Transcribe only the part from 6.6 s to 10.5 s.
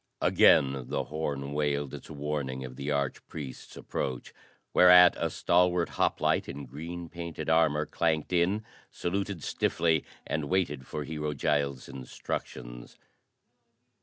green painted armor clanked in, saluted stiffly and